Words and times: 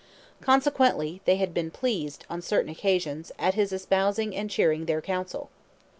Consequently, 0.41 1.21
they 1.25 1.35
had 1.35 1.53
been 1.53 1.69
pleased, 1.69 2.25
on 2.27 2.41
certain 2.41 2.71
occasions, 2.71 3.31
at 3.37 3.53
his 3.53 3.71
espousing 3.71 4.35
and 4.35 4.49
cheering 4.49 4.85
their 4.87 4.99
counsel. 4.99 5.51